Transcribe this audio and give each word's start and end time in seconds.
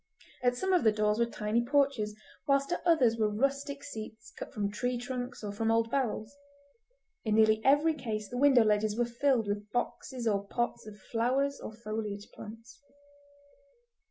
At 0.41 0.55
some 0.57 0.73
of 0.73 0.83
the 0.83 0.91
doors 0.91 1.19
were 1.19 1.27
tiny 1.27 1.63
porches, 1.63 2.15
whilst 2.47 2.71
at 2.71 2.81
others 2.87 3.19
were 3.19 3.29
rustic 3.29 3.83
seats 3.83 4.33
cut 4.35 4.51
from 4.51 4.71
tree 4.71 4.97
trunks 4.97 5.43
or 5.43 5.51
from 5.51 5.69
old 5.69 5.91
barrels; 5.91 6.35
in 7.23 7.35
nearly 7.35 7.61
every 7.63 7.93
case 7.93 8.27
the 8.27 8.39
window 8.39 8.63
ledges 8.63 8.97
were 8.97 9.05
filled 9.05 9.45
with 9.47 9.69
boxes 9.71 10.25
or 10.27 10.47
pots 10.47 10.87
of 10.87 10.97
flowers 10.97 11.59
or 11.59 11.71
foliage 11.71 12.31
plants. 12.31 12.81